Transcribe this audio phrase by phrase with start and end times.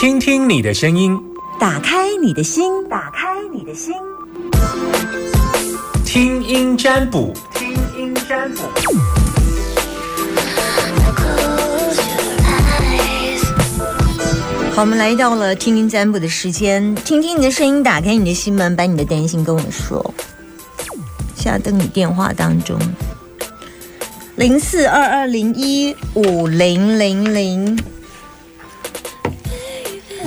[0.00, 1.20] 听听你的声音，
[1.58, 3.92] 打开你的心，打开你的心，
[6.04, 8.62] 听音占卜，听音占卜。
[14.70, 20.14] 好，我们来到了听音占卜的时间，听听你的声音，打开你的心门，把你的担心跟我说。
[21.34, 22.78] 下登你电话当中，
[24.36, 27.76] 零四二二零一五零零零。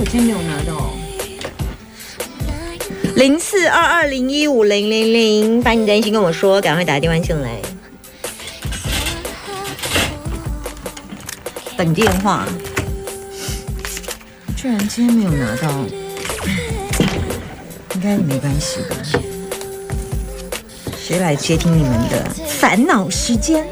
[0.02, 0.90] 我今天没有拿到。
[3.16, 7.62] 零四二二零一五零零零，把你担心跟我说，赶快打电话进来。
[11.78, 12.48] 等电话
[14.56, 15.70] 居然今天没有拿到，
[17.94, 18.96] 应该没关系吧？
[20.98, 23.68] 谁来接听你们的烦恼时间？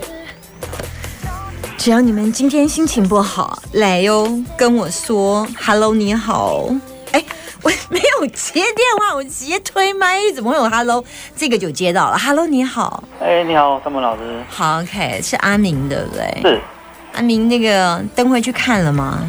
[1.79, 6.65] 只要你们今天心情不好，来哟，跟我说 “hello”，你好。
[7.13, 7.23] 哎，
[7.63, 11.01] 我没有接电话，我直接推麦，怎么会有 “hello”？
[11.37, 13.01] 这个就接到了，“hello”，你好。
[13.21, 14.21] 哎，你好，张文老师。
[14.49, 16.41] 好，OK，是阿明对不对？
[16.41, 16.59] 是。
[17.13, 19.19] 阿明，那个灯会去看了吗？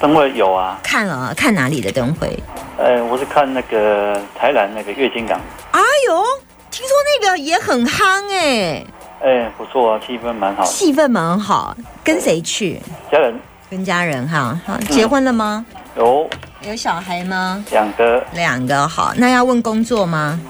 [0.00, 0.80] 灯会有啊。
[0.82, 2.36] 看了，看哪里的灯会？
[2.76, 5.40] 呃，我是看那个台南那个月经港。
[5.70, 6.24] 哎呦，
[6.72, 6.90] 听说
[7.22, 8.84] 那个也很夯哎。
[9.20, 10.64] 哎，不错啊，气氛蛮好。
[10.64, 12.80] 气氛蛮好，跟谁去？
[13.10, 13.40] 家人。
[13.70, 15.66] 跟家人哈，好，结婚了吗？
[15.96, 16.28] 有。
[16.62, 17.64] 有小孩吗？
[17.70, 18.24] 两个。
[18.32, 20.40] 两个好，那要问工作吗？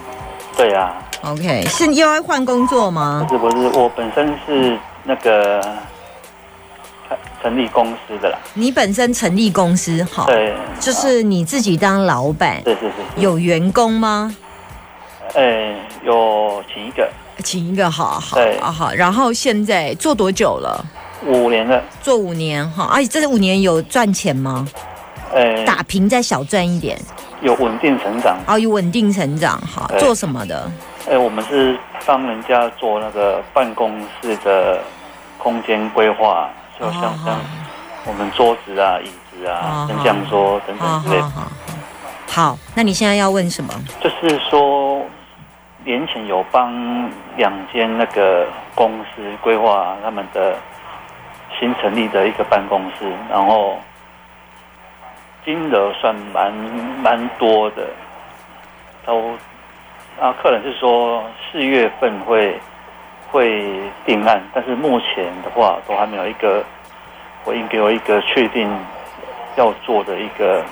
[0.55, 0.93] 对呀。
[1.23, 3.25] OK，是又要换工作吗？
[3.27, 5.61] 不是不是，我本身是那个
[7.41, 8.37] 成立公司的啦。
[8.53, 10.27] 你本身成立公司好？
[10.27, 10.53] 对。
[10.79, 12.61] 就是你自己当老板。
[12.63, 13.21] 对对对。
[13.21, 14.33] 有员工吗？
[15.35, 17.09] 哎，有请一个。
[17.43, 20.85] 请一个好好啊好，然后现在做多久了？
[21.25, 21.81] 五年了。
[22.01, 24.67] 做五年哈，而且这五年有赚钱吗？
[25.33, 26.99] 呃，打平再小赚一点。
[27.41, 28.37] 有稳定成长。
[28.47, 29.89] 哦，有稳定成长哈。
[29.99, 30.71] 做什么的？
[31.09, 34.79] 哎，我们是帮人家做那个办公室的
[35.37, 36.49] 空间规划，
[36.79, 37.39] 就像像
[38.05, 41.21] 我们桌子啊、椅子啊、升降桌等等之类。
[42.27, 43.73] 好，那你现在要问什么？
[44.01, 45.01] 就是说。
[45.89, 46.71] 年前有帮
[47.35, 50.55] 两间那个公司规划他们的
[51.59, 53.75] 新成立的一个办公室，然后
[55.43, 56.53] 金额算蛮
[57.01, 57.87] 蛮多的，
[59.03, 59.31] 都
[60.21, 62.59] 啊，客人是说四月份会
[63.31, 66.63] 会定案，但是目前的话都还没有一个
[67.43, 68.69] 回应给我一个确定
[69.55, 70.63] 要做的一个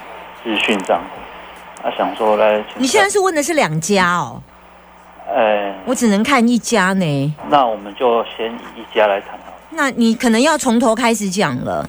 [0.43, 1.01] 资讯这样，
[1.81, 4.39] 啊，想说来，你现在是问的是两家哦。
[5.27, 7.35] 呃，我只能看一家呢。
[7.49, 9.53] 那我们就先以一家来谈好。
[9.71, 11.87] 那你可能要从头开始讲了。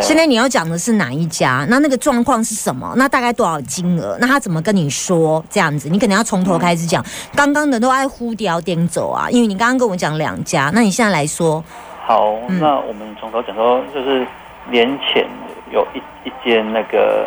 [0.00, 1.66] 现在你要讲的是哪一家？
[1.68, 2.92] 那那个状况是什么？
[2.96, 4.16] 那大概多少金额？
[4.20, 5.44] 那他怎么跟你说？
[5.50, 7.04] 这样子，你可能要从头开始讲。
[7.34, 11.62] 刚刚的都爱呼掉点走啊，因为你刚刚跟我讲两家，那你现在来说。
[12.06, 14.24] 好，那我们从头讲说，就是
[14.70, 15.26] 年前
[15.72, 17.26] 有一一间那个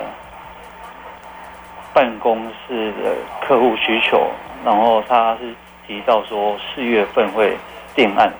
[1.94, 4.30] 办公室的客户需求。
[4.66, 5.54] 然后他是
[5.86, 7.56] 提到说四月份会
[7.94, 8.34] 定案，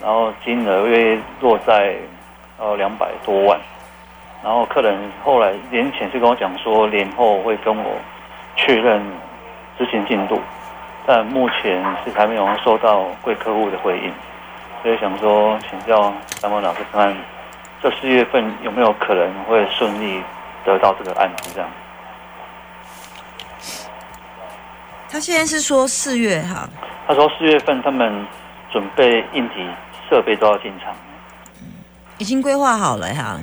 [0.00, 1.94] 然后金额约落在
[2.58, 3.60] 呃两百多万，
[4.42, 7.92] 然后客人后来年前是跟我讲说年后会跟我
[8.56, 9.02] 确认
[9.76, 10.40] 执行进度，
[11.06, 14.10] 但目前是还没有收到贵客户的回应，
[14.82, 16.10] 所以想说请教
[16.40, 17.16] 三文老师看看
[17.82, 20.22] 这四月份有没有可能会顺利
[20.64, 21.68] 得到这个案子这样。
[25.16, 26.68] 他现在是说四月哈，
[27.06, 28.26] 他说四月份他们
[28.70, 29.54] 准备硬体
[30.10, 30.94] 设备都要进场，
[32.18, 33.40] 已经规划好了哈。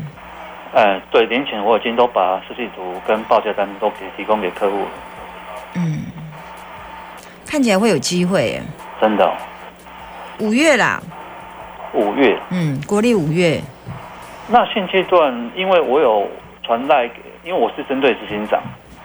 [0.76, 4.88] 呃，对，年前我已经都把设计图跟报价单都给提供给客户了。
[5.74, 6.04] 嗯，
[7.44, 8.62] 看起来会有机会耶，
[9.02, 9.28] 真的。
[10.38, 11.02] 五月啦。
[11.94, 12.40] 五月。
[12.52, 13.60] 嗯，国历五月。
[14.48, 16.30] 那现阶段，因为我有
[16.62, 18.62] 传带给，因为我是针对执行长。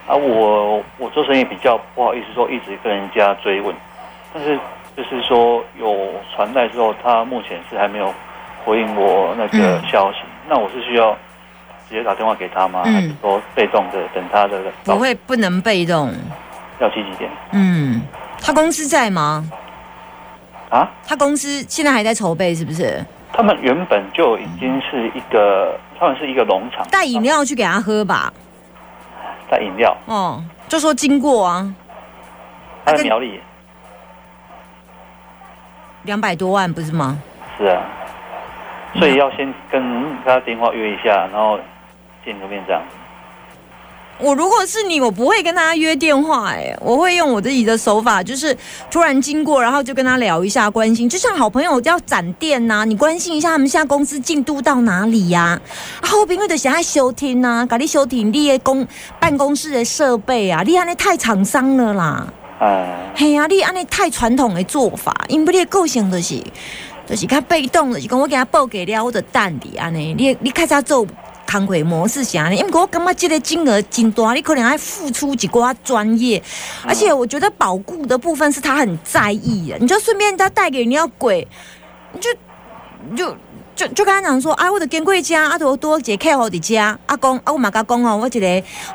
[0.09, 3.75] 啊，我我做生意比较不好意思说一直跟人家追问，
[4.33, 4.57] 但是
[4.97, 8.11] 就是说有传代之后，他目前是还没有
[8.65, 10.17] 回应我那个消息，
[10.49, 11.13] 那我是需要
[11.87, 12.81] 直接打电话给他吗？
[12.85, 14.59] 还是说被动的等他的？
[14.83, 16.11] 不会，不能被动，
[16.79, 17.29] 要积极点。
[17.51, 18.01] 嗯，
[18.41, 19.47] 他公司在吗？
[20.71, 20.89] 啊？
[21.05, 22.99] 他公司现在还在筹备，是不是？
[23.31, 28.33] 他们原本就已经是一个，他们是一个农场，带饮料去给他喝吧。
[29.49, 31.73] 带饮料哦，就说经过啊，
[32.85, 33.41] 他的苗栗
[36.03, 37.21] 两百多万不是吗？
[37.57, 37.81] 是啊，
[38.95, 41.59] 所以要先跟他电话约一下，然后
[42.23, 42.81] 见个面这样。
[44.21, 48.55] 我如果是你，我不会跟他约电话，哎，我会用我自己的手法，就是
[48.91, 55.59] 突然经过，然后就跟他聊一下，关心，就像好朋友要展店呐，你关心一下他们现在公司进度到哪里呀？
[56.01, 58.85] 后边的想要休听呐，搞你休听你的公
[59.21, 62.27] 办公室的设备啊，你安尼太厂商了啦，
[62.59, 66.43] 哎，嘿呀，你安尼太传统的做法，因不你的个性就是
[67.07, 71.07] 就是较被动的，是讲我给他报给了，我就等你安尼，你你开始做。
[71.49, 72.55] 康鬼模式啥呢？
[72.55, 76.41] 因为我感觉这个金额真大，你可能还付出几挂专业，
[76.85, 81.47] 而且我觉得保固的部分是他很在意的，你就顺便他带给人家鬼，
[82.13, 82.29] 你就
[83.17, 83.35] 就。
[83.79, 88.45] 就就跟他讲说，啊，我的经过家，啊，多多节客户的家，阿公，啊，我马甲讲哦，我一个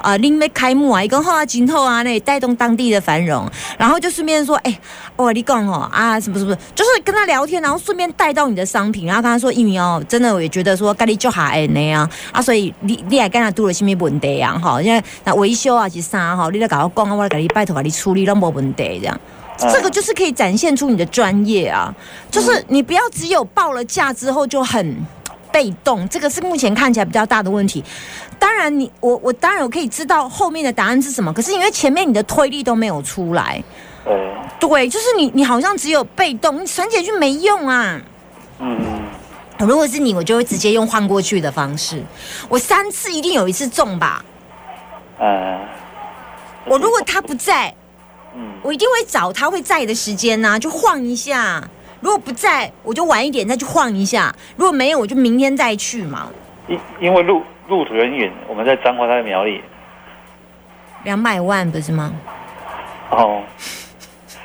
[0.03, 4.79] 啊，恁要开幕啊，伊讲好啊，真好啊，那带动当地的繁荣，然后就顺便说，哎，
[5.17, 14.61] 我你讲哦，啊，什么什么，就是跟他聊天，然后顺便带到你的商品，然后跟他说，一鸣哦，真的我也觉得说，跟你就好哎那样啊，所以你你还跟他拄了什么问题啊？
[14.63, 19.19] 哈，因为那维修啊是啥哈，你来跟我讲，我来给你拜托，给你处理，都没问题这样。
[19.57, 21.95] 这个就是可以展现出你的专业啊，
[22.31, 24.97] 就是你不要只有报了价之后就很
[25.53, 27.83] 被动，这个是目前看起来比较大的问题。
[28.39, 33.63] 当然，你我我当然我可以知道后面的答案是什么，可是因为前面你的推力都没有出来，
[34.05, 38.01] 对，对，就是你你好像只有被动，你传简讯没用啊。
[38.59, 38.77] 嗯，
[39.61, 42.03] 如果是你，我就会直接用换过去的方式，
[42.49, 44.25] 我三次一定有一次中吧。
[45.19, 45.61] 呃，
[46.67, 47.73] 我如果他不在。
[48.63, 51.63] 我一定会找他会在的时间呐，就晃一下。
[52.01, 54.35] 如果不在，我就晚一点再去晃一下。
[54.57, 56.29] 如果没有，我就明天再去嘛。
[56.69, 59.63] 因因为路路途很远，我们在彰化，在苗栗。
[61.05, 62.13] 两百万不是吗？
[63.11, 63.43] 哦，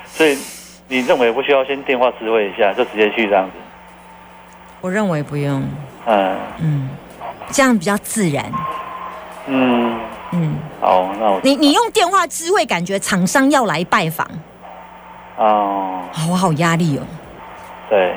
[0.06, 0.38] 所以
[0.88, 3.52] 你认为不需要先电话知会一下，就直接去这样子？
[4.80, 5.62] 我认为不用。
[6.06, 6.90] 嗯嗯，
[7.50, 8.50] 这样比较自然。
[9.46, 9.98] 嗯。
[10.32, 14.28] 嗯，好，那我你你用电话知会感觉厂商要来拜访，
[15.36, 17.02] 哦，我好压力哦。
[17.88, 18.16] 对，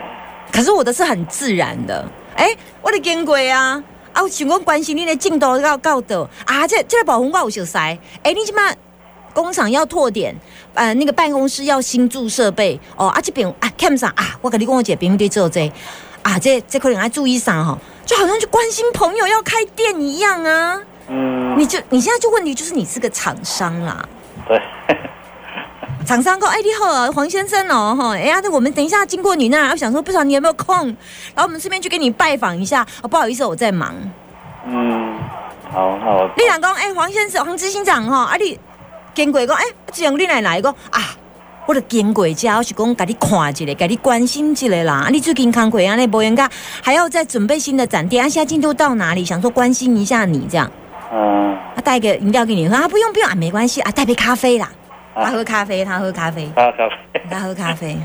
[0.51, 2.05] 可是我的是很自然的。
[2.35, 3.83] 哎，我的见过啊，
[4.13, 7.77] 啊，我想讲关心你的进度要到的啊，这这个保红我有熟悉。
[7.77, 8.61] 哎，你起码
[9.33, 10.35] 工厂要拓点，
[10.75, 13.07] 呃，那个办公室要新注设备哦。
[13.07, 15.71] 啊，这边啊，cam 上啊，我跟你跟我姐别对做这
[16.21, 17.75] 啊，这这可能要注意啥哈，
[18.05, 20.79] 就好像去关心朋友要开店一样啊。
[21.07, 24.03] 嗯，你就你现在就问题就是你是个厂商啦，
[24.47, 24.61] 对，
[26.05, 30.87] 厂商说，哎你好，黄先生哦哈，哎呀，那我们等一下经过你那，我想说不知道你有没有空，
[31.35, 33.93] 然后我们顺便去给你拜访一下，哦不好意思我在忙，
[34.65, 35.15] 嗯，
[35.71, 38.59] 好，那我，你想讲，哎黄先生黄执行长哈，啊你
[39.13, 41.01] 经过讲，哎只用你来来个啊，
[41.65, 46.49] 我的经过家，我是讲给你看一下，给你关心一下啦，你最近康过啊，那博元家
[46.81, 49.23] 还要再准备新的展店，啊现在进度到哪里？
[49.23, 50.69] 想说关心一下你这样。
[51.15, 54.67] 嗯，他带个饮料给你喝啊，不用不用啊，没关系啊，带杯咖啡啦。
[55.15, 57.97] 他喝咖啡，他喝咖啡，他喝咖啡，他喝咖啡。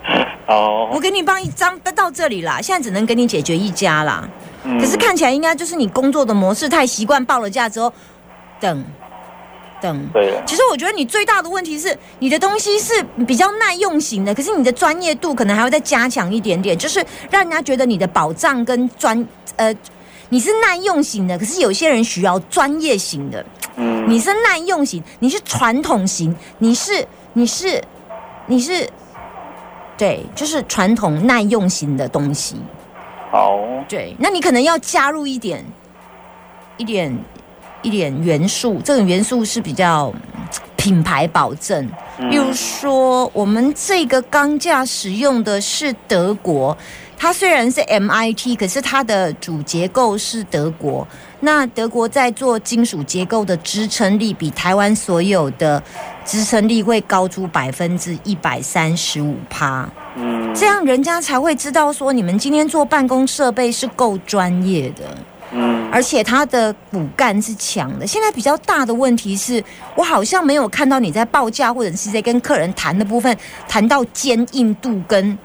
[0.48, 4.26] 哦，我给你帮一张到这里啦，现在只能给你解决一家啦。
[4.80, 7.92] 可是看起来应该就是你工作的模式太习惯，报了价之后
[8.58, 8.82] 等
[9.78, 10.08] 等。
[10.14, 10.40] 对。
[10.46, 12.94] 其实我觉得你最大的问题是你的东西是
[13.26, 19.26] 比较耐用型的，可是你的专业度可能还会再加强一点点，就是让人家觉得你的保障跟专
[19.56, 19.74] 呃。
[20.34, 23.46] 你是耐用型的，可是有些人需要专业型的。
[23.76, 27.80] 嗯，你是耐用型，你是传统型，你是你是
[28.46, 28.90] 你是，
[29.96, 32.56] 对，就是传统耐用型的东西。
[33.30, 33.60] 好。
[33.88, 35.64] 对，那你可能要加入一点
[36.78, 37.16] 一点
[37.82, 40.12] 一点元素，这种元素是比较
[40.74, 41.88] 品牌保证。
[42.28, 46.76] 比如说，我们这个钢架使用的是德国。
[47.24, 51.08] 它虽然是 MIT，可是它的主结构是德国。
[51.40, 55.82] 那德国在做金属结构的支撑力，比台湾所有的
[56.22, 59.88] 支撑力会高出百分之一百三十五趴。
[60.16, 65.04] 嗯，这样人家才会知道说你们今天做办公设备是够专业的。
[65.52, 68.06] 嗯，而且它的骨干是强的。
[68.06, 69.64] 现在比较大的问题是
[69.94, 73.34] 我好像没有看到你在报价或者是在跟客人谈的部分
[73.66, 75.38] 谈到坚硬度跟。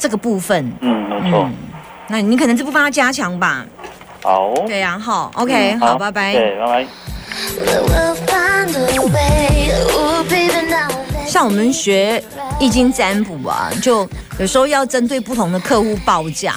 [0.00, 1.48] 这个部分，嗯，没错。
[2.08, 3.66] 那你可能这部分要加强吧。
[4.22, 4.52] 好。
[4.66, 6.32] 对呀，好，OK，好，拜拜。
[6.32, 6.86] 对，拜拜。
[11.26, 12.22] 像我们学
[12.58, 14.08] 易经占卜啊，就
[14.38, 16.54] 有时候要针对不同的客户报价。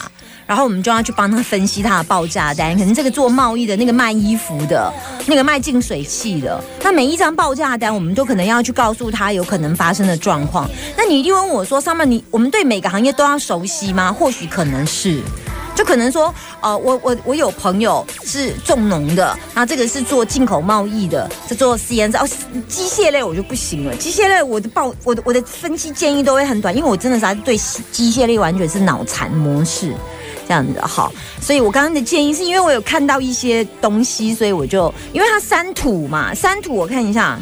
[0.51, 4.93] 然后我们就要去帮他分析他的报价单，可能这个做贸易的那个卖衣服的，
[5.25, 10.69] 那个卖净水器的，那每一张报价单，我们都可能要去告诉他有可能发生的状况。
[10.97, 14.11] 那你一定问我说，上面你我们对每个行业都要熟悉吗？
[14.11, 15.21] 或许可能是。
[15.73, 22.27] 就可能说，呃，我我我有朋友是种农的，那这个是做进口贸易的，是做 C N 哦，
[22.67, 27.57] 机械类我就不行了，机械类我的报我的我的分析建议都会很短，因为我真的是对
[27.89, 29.93] 机械类完全是脑残模式。
[30.51, 37.39] 这样子好，所以我刚刚的建议是因为我有看到一些东西，所以我就因为它三土嘛，三土我看一下，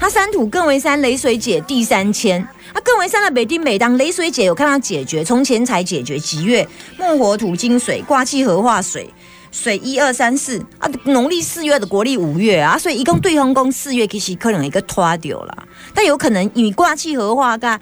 [0.00, 6.66] 它三土更为三雷水解地三千，啊更为三的北丁北当雷水解有看到解决，从钱财解决吉月
[6.98, 9.08] 木火土金水挂气合化水
[9.52, 15.62] 水一二三四啊农历四月的国历五月啊，所以一共对方宫四月其实可能一个拖掉了，
[15.94, 17.78] 但有可能你挂气合化噶。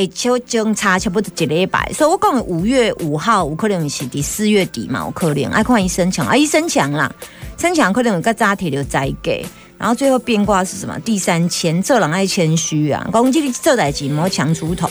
[0.00, 5.44] 哎，秋中差差不多一礼拜，所以我讲五月五号有可能是第四月底嘛，有可能。
[5.50, 7.12] 爱看医生强啊，医生强啦，
[7.58, 9.44] 生强可能有个扎铁流再给，
[9.76, 10.98] 然后最后变卦是什么？
[11.00, 14.86] 第三谦，这人爱谦虚啊，讲这里这代志莫强出头。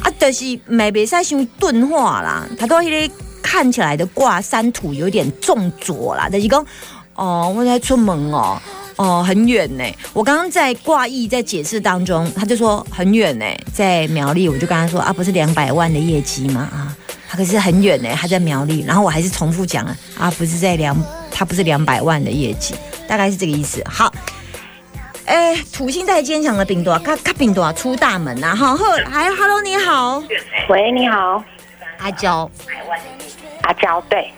[0.00, 6.66] 啊，但是没别使伤钝化啦，他都迄个看起来的卦三土有点重浊啦，但是讲
[7.14, 8.60] 哦，我在出门哦。
[9.00, 9.84] 哦，很远呢。
[10.12, 14.46] 我刚刚在挂意在解释当中，他就说很远呢，在苗栗。
[14.46, 16.68] 我就跟他说啊，不是两百万的业绩吗？
[16.70, 16.94] 啊，
[17.26, 18.84] 他可是很远呢，他在苗栗。
[18.86, 20.94] 然后我还是重复讲了啊，不是在两，
[21.30, 22.74] 他不是两百万的业绩，
[23.08, 23.82] 大概是这个意思。
[23.88, 24.12] 好，
[25.24, 28.54] 哎，土星在坚强的饼多，卡卡饼多出大门呐。
[28.54, 28.76] 好，
[29.10, 30.22] 还 Hello，你好，
[30.68, 31.42] 喂，你好，
[32.00, 32.50] 阿娇，
[33.62, 34.30] 阿娇，对。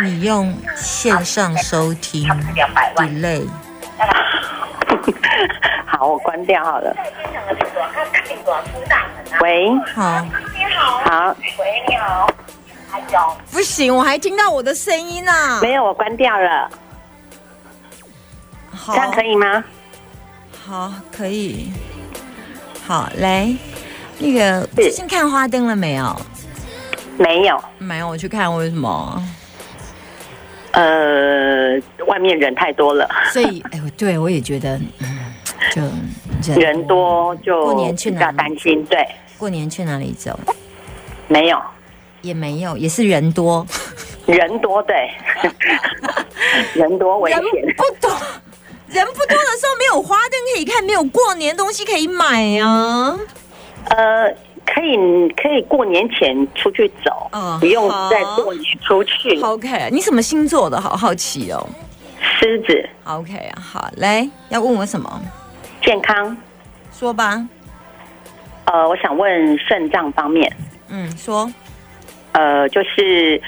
[0.00, 2.28] 你用线上收听
[2.96, 3.48] ，delay。
[5.86, 6.94] 好，我关掉好了。
[9.40, 12.28] 喂，好，你好，好，喂，你好，
[13.50, 15.60] 不行，我还听到我的声音呢。
[15.60, 16.70] 没有，我关掉了。
[18.70, 19.64] 好，这样可以吗？
[20.66, 21.72] 好，可以。
[22.86, 23.52] 好，来，
[24.18, 26.20] 那个先看花灯了没有？
[27.18, 29.22] 没有，没有，我去看为什么？
[30.72, 31.72] 呃，
[32.06, 34.78] 外面人太多了，所以，哎，对我也觉得，
[36.40, 38.84] 就人多就过年去哪担心？
[38.84, 39.04] 对，
[39.36, 40.38] 过年去哪里走？
[41.26, 41.60] 没有，
[42.22, 43.66] 也没有，也是人多，
[44.26, 45.10] 人多对，
[46.74, 47.40] 人多危险，
[47.76, 48.10] 不多，
[48.86, 53.18] 人不多的时候没有花灯可以看，没有过年东西可以买啊，
[53.90, 54.32] 呃。
[54.74, 59.40] 可以可以过年前出去走，不用再过年出去。
[59.40, 60.80] OK，你什么星座的？
[60.80, 61.66] 好好奇哦。
[62.20, 62.88] 狮子。
[63.04, 65.20] OK，好，来，要问我什么？
[65.82, 66.36] 健康。
[66.92, 67.44] 说吧。
[68.66, 70.50] 呃，我想问肾脏方面。
[70.90, 71.50] 嗯，说。
[72.32, 73.40] 呃，就是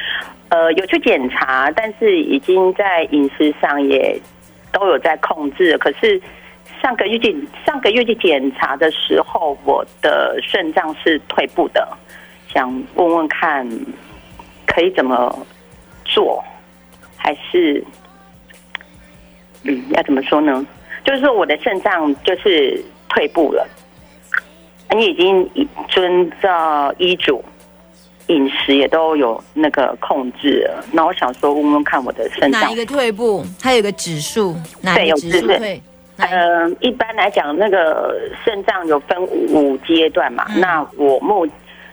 [0.49, 4.19] 呃有去检查，但是已经在饮食上也
[4.73, 6.21] 都有在控制，可是。
[6.83, 11.87] 上个月去上个月去检查的时候，我的肾脏是退步的，
[12.53, 13.69] 想问问看
[14.67, 15.47] 可以怎么
[16.05, 16.43] 做，
[17.17, 17.85] 还是
[19.65, 20.67] 嗯要怎么说呢？
[21.05, 23.67] 就是说我的肾脏就是退步了，
[24.95, 25.49] 你已经
[25.89, 27.45] 遵照医嘱，
[28.29, 30.85] 饮食也都有那个控制了。
[30.93, 33.45] 那我想说问问看我的肾脏哪一个退步？
[33.59, 35.83] 它有个指数，哪一个指数退？
[36.21, 40.47] 呃，一般来讲，那个肾脏有分五阶段嘛。
[40.57, 41.47] 那我目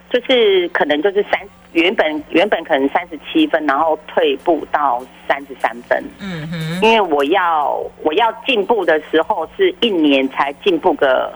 [0.10, 1.40] 就是可能就是三，
[1.74, 6.04] 原本原本可能三十七分，然后退步到三十三分。
[6.20, 6.82] 嗯哼。
[6.82, 11.34] 因为我要我要进步的时候，是一年才进步个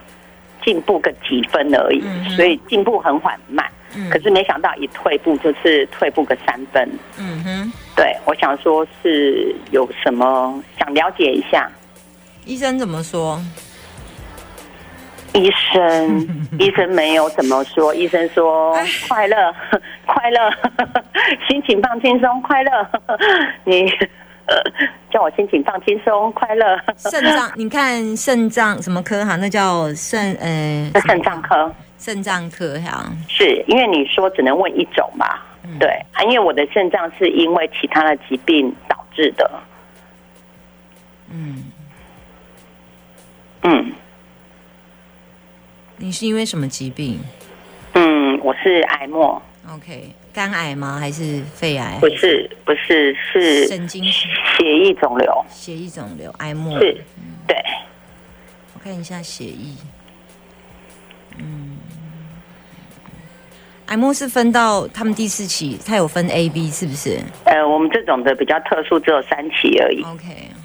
[0.63, 2.01] 进步个几分而已，
[2.35, 3.65] 所以进步很缓慢。
[3.95, 4.09] 嗯。
[4.09, 6.89] 可是没想到一退步就是退步个三分。
[7.17, 7.73] 嗯哼。
[7.95, 11.69] 对，我想说是有什么想了解一下。
[12.45, 13.39] 医生怎么说？
[15.33, 16.27] 医生，
[16.59, 17.93] 医生没有怎么说。
[17.95, 18.75] 医生说
[19.07, 19.35] 快乐，
[20.05, 20.51] 快乐，
[21.47, 22.71] 心情放轻松，快乐。
[23.63, 23.85] 你
[25.09, 26.77] 叫我心情放轻松，快乐。
[26.97, 29.37] 肾脏，你看肾脏什么科哈？
[29.37, 33.05] 那叫肾呃，肾脏科，肾脏科哈。
[33.29, 35.39] 是因为你说只能问一种嘛？
[35.79, 39.49] 对，因为我的肾脏是因为其他的疾病导致的。
[41.29, 41.70] 嗯。
[43.63, 43.93] 嗯，
[45.97, 47.19] 你是因为什么疾病？
[47.93, 49.41] 嗯，我是癌末。
[49.69, 50.97] OK，肝癌吗？
[50.99, 51.97] 还是肺癌？
[51.99, 55.45] 不是，不是，是神经血液肿瘤。
[55.49, 57.03] 血液肿瘤，癌末是，
[57.47, 57.55] 对。
[58.73, 59.75] 我看一下血液。
[61.37, 61.77] 嗯，
[63.85, 67.19] 癌末是分到他们第四期，它有分 A、B 是不是？
[67.45, 70.01] 呃，我们这种的比较特殊，只有三期而已。
[70.03, 70.60] OK，好。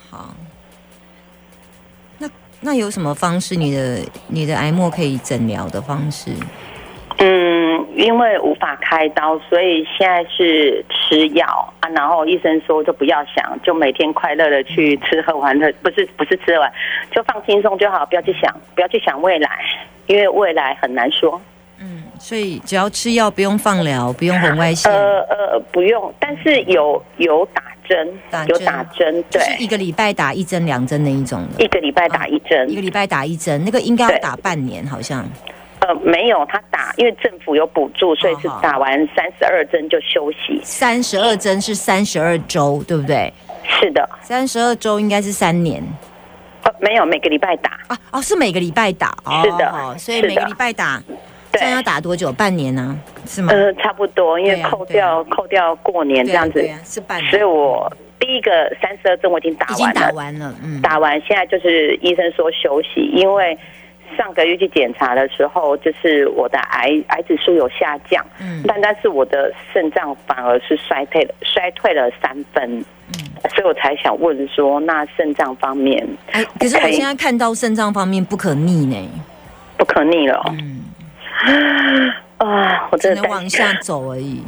[2.61, 3.55] 那有什么方式？
[3.55, 6.31] 你的你的癌末可以诊疗的方式？
[7.19, 11.47] 嗯，因为无法开刀，所以现在是吃药
[11.81, 11.89] 啊。
[11.91, 16.71] 然后医生说就不要想，就每天快乐的去吃喝玩乐，不是不是吃喝玩，
[17.11, 19.51] 就放轻松就好，不要去想，不要去想未来，
[20.07, 21.41] 因为未来很难说。
[21.79, 28.09] 嗯，所以只要吃药，不用放疗，不用红外线，呃呃，不用，但是有有打针，
[28.49, 31.65] 有打针，对，就是一个礼拜打一针、两针那一种的。
[31.65, 32.81] 一个礼拜打一针一个。
[32.81, 35.29] 礼拜打一针，那个应该要打半年，好像。
[35.81, 40.59] 呃，没有，他打，因为政府有补助，所以是打完三十二针就休息。
[40.65, 43.33] 三十二针是三十二周，对不对？
[43.63, 45.83] 是的，三十二周应该是三年
[46.63, 47.73] 呃，没有，每个礼拜打。
[47.89, 51.03] 啊，哦，是每个礼拜打，哦、是的哦所以每个礼拜打，
[51.59, 52.33] 这样要打多久？
[52.33, 53.53] 半年呢、是吗？
[53.53, 63.57] 呃，差不多，因为扣掉、扣掉过年这样子，对啊，是半年，所以我第一个三十二针我已经打完了，打完了，嗯，打完现在就是医生说休息，因为
[64.17, 68.63] 上个月去检查的时候，就是我的癌癌指数有下降，嗯。
[68.67, 73.15] 但但是我的肾脏反而是衰退了，衰退了三分，嗯。
[73.55, 78.97] 所以我才想问说，那肾脏方面哎，可是我现在看到肾脏方面不可逆呢，
[79.77, 80.76] 不可逆了哦、嗯，
[82.39, 84.43] 啊，我真的往下走而已。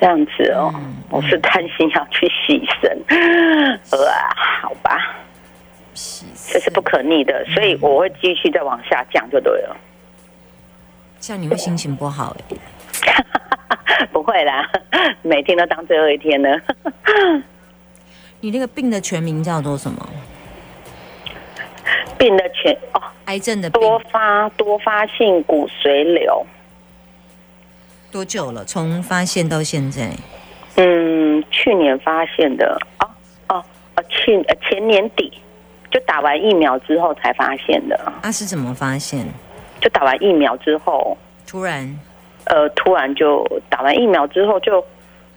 [0.00, 2.96] 这样子哦，嗯我是担心要去洗肾，
[3.90, 3.98] 呃，
[4.62, 5.16] 好吧，
[5.94, 9.76] 洗这是不可逆的，所以我会继续再往下降就对了。
[11.18, 12.56] 这样你会心情不好哎。
[14.12, 14.68] 不会啦，
[15.22, 16.48] 每天都当最后一天呢。
[18.40, 20.08] 你那个病的全名叫做什么？
[22.16, 26.46] 病的全哦，癌症的多发多发性骨髓瘤，
[28.10, 28.64] 多久了？
[28.64, 30.10] 从发现到现在？
[30.76, 32.78] 嗯，去年发现的。
[33.00, 33.08] 哦
[33.48, 33.64] 哦
[33.96, 35.32] 呃去呃前年底。
[35.90, 39.26] 就打完疫苗之后才发现的，啊，是怎么发现？
[39.80, 41.16] 就打完疫苗之后，
[41.46, 41.98] 突然？
[42.44, 44.84] 呃，突然就打完疫苗之后就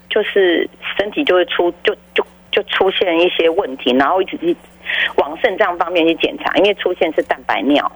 [0.10, 2.22] 就是身体就会出就就
[2.52, 4.54] 就出现一些问题，然后一直去
[5.18, 7.92] 往肾脏方面去检查，因为出现是蛋白尿，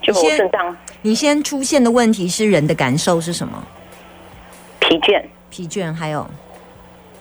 [0.00, 3.62] 就肾脏你先出现的问题是人的感受是什么？
[4.80, 6.28] 疲倦疲倦，还有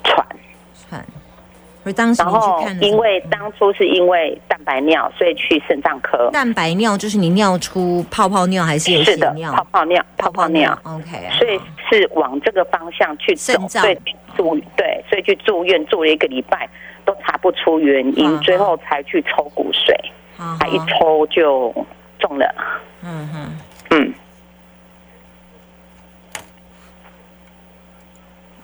[0.04, 0.26] 喘，
[0.90, 1.06] 喘。
[1.86, 6.30] 而当时你去看因为当初是因为蛋白尿，所以去肾脏科。
[6.32, 9.54] 蛋白尿，就是你尿出泡泡尿还是有血尿？
[9.54, 10.78] 泡泡尿，泡泡尿。
[10.84, 11.58] OK，所以
[11.90, 13.98] 是往这个方向去走肾，脏所以
[14.36, 16.68] 住对，所以去住院住了一个礼拜，
[16.99, 19.94] 都查不出原因，嗯最后才去抽骨髓，
[20.38, 21.74] 好他一，抽就
[22.20, 22.56] 中了，
[23.02, 23.58] 嗯哼，
[23.92, 24.14] 嗯，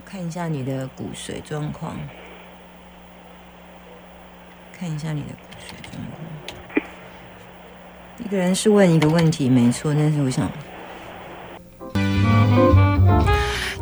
[0.06, 1.96] 看一下你的骨髓状况，
[4.78, 6.22] 看一下你的骨髓状况。
[8.18, 10.50] 一个人是问一个问题，没错，但是我想。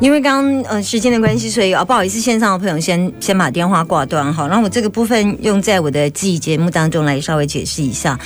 [0.03, 8.19] 因为刚刚呃时间的关系，所以啊不好意思，线上的朋友先先把电话挂断好，然后我这个部分用在我的记忆节目当中来稍微解释一下。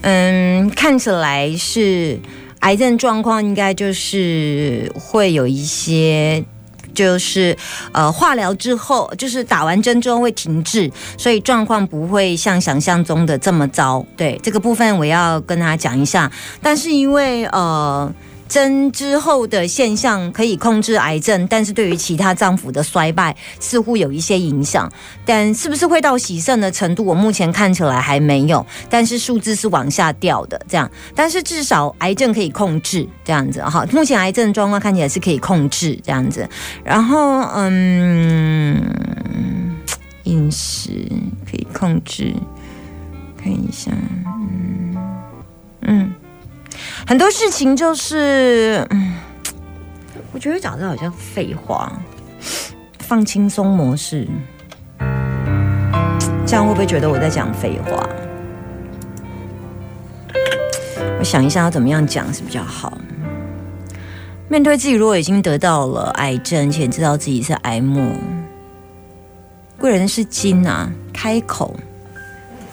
[0.00, 2.18] 嗯，看起来是
[2.60, 6.42] 癌症状况，应该就是会有一些。
[6.94, 7.56] 就是
[7.92, 14.04] 呃，化疗之后，就是打完针之后会停滞，所以状况不会像想象中的这么糟。
[14.16, 16.32] 对这个部分，我要跟大家讲一下。
[16.62, 18.10] 但是因为呃。
[18.48, 24.90] 针之后的现象可以控制癌症，但是对于其他脏腑的衰败似乎有一些影响。
[25.24, 30.90] 但是不是会到洗肾的程度，我目前看起来还没有，但是数字是往下掉的，这样。
[31.14, 33.86] 但是至少癌症可以控制，这样子哈。
[33.92, 36.48] 目前癌症状况看起来是可以控制这样子。
[36.82, 38.82] 然后嗯，
[40.24, 40.90] 饮食
[41.50, 42.34] 可以控制，
[43.36, 43.90] 看一下，
[44.24, 44.87] 嗯。
[47.08, 49.14] 很多事情就是，嗯，
[50.30, 51.90] 我觉得讲的好像废话，
[52.98, 54.28] 放轻松模式，
[56.46, 58.06] 这样会不会觉得我在讲废话？
[61.18, 62.98] 我想一下要怎么样讲是比较好。
[64.46, 68.04] 面对自己，如果已经得到了癌症，且知道自己是癌末，
[69.78, 71.74] 贵人是金啊，开口，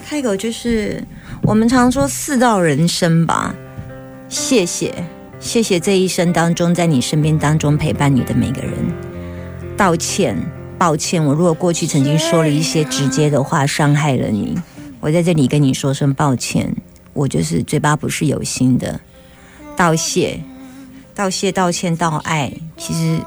[0.05, 1.01] 开口就是
[1.41, 3.55] 我们常说四道人生吧。
[4.27, 4.93] 谢谢，
[5.39, 8.71] 谢谢这一生当中，在你身边当中陪伴你的每个人。
[9.77, 10.35] 道歉，
[10.77, 14.57] 抱歉，我如果过去曾经说了一些直接的话，伤害了你，
[14.99, 16.75] 我在这里跟你说声抱歉，
[17.13, 18.99] 我就是嘴巴不是有心的。
[19.77, 20.39] 道谢，
[21.13, 23.19] 道谢，道歉，道爱，其实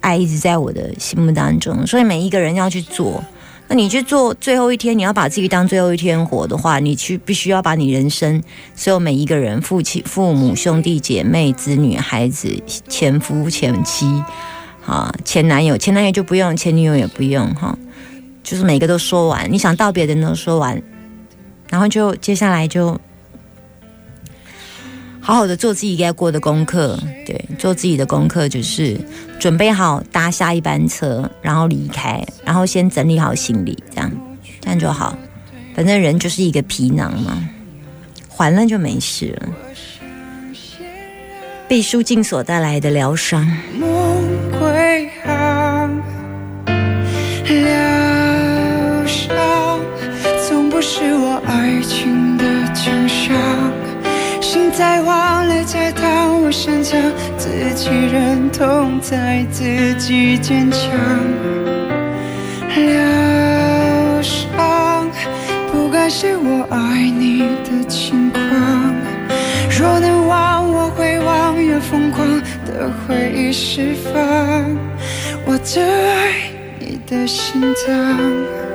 [0.00, 3.24] 爱一直在我的心目当中，所以每一个人要去做。
[3.68, 8.42] 那你去做最后一天，你要把自己当最后一天活的话，你去必须要把你人生
[8.74, 12.48] 所有每一个人，父亲、父母、兄弟姐妹、子女、孩子、
[12.88, 14.06] 前夫、前妻，
[14.86, 17.78] 啊，前男友、前男友就不用，前女友也不用，哈，
[18.42, 20.82] 就是每个都说完，你想道别的都说完，
[21.68, 22.98] 然后就接下来就。
[25.28, 28.98] 好好的做自己该过的功课，对，做自己的功课就是
[29.38, 34.10] 准备好搭下一班车，然后离开，然后先整理好行李，这样，
[34.58, 35.14] 这样就好。
[35.74, 37.46] 反正人就是一个皮囊嘛，
[38.26, 39.48] 还了就没事了。
[41.68, 43.46] 被书尽所带来的疗伤。
[56.58, 57.00] 烫，我想将
[57.36, 59.62] 自己认同，在自
[59.94, 60.80] 己坚强。
[62.74, 65.08] 疗伤，
[65.70, 68.42] 不该是我爱你的轻狂。
[69.70, 72.26] 若能忘，我会忘，愿疯狂
[72.66, 74.12] 的回忆释放
[75.46, 76.32] 我最爱
[76.80, 78.67] 你的心脏。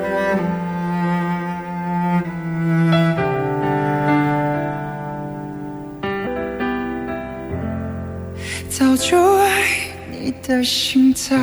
[10.63, 11.37] 心脏，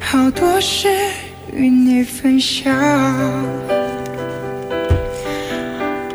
[0.00, 0.88] 好多事
[1.52, 2.72] 与你分享。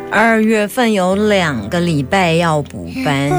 [0.10, 3.30] 二月份有两个礼拜要补班。